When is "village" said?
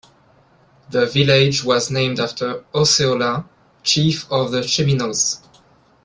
1.05-1.63